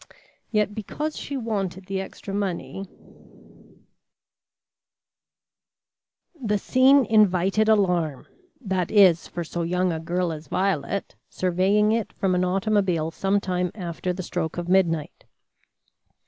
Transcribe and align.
Yet 0.49 0.73
because 0.73 1.15
she 1.15 1.37
wanted 1.37 1.85
the 1.85 2.01
extra 2.01 2.33
money 2.33 2.87
The 6.43 6.57
scene 6.57 7.05
invited 7.05 7.69
alarm, 7.69 8.25
that 8.59 8.89
is, 8.89 9.27
for 9.27 9.43
so 9.43 9.61
young 9.61 9.91
a 9.91 9.99
girl 9.99 10.31
as 10.31 10.47
Violet, 10.47 11.13
surveying 11.29 11.91
it 11.91 12.13
from 12.13 12.33
an 12.33 12.43
automobile 12.43 13.11
some 13.11 13.39
time 13.39 13.69
after 13.75 14.11
the 14.11 14.23
stroke 14.23 14.57
of 14.57 14.67
midnight. 14.67 15.25